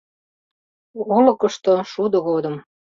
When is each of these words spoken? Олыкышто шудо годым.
Олыкышто 1.15 1.73
шудо 1.91 2.17
годым. 2.27 2.55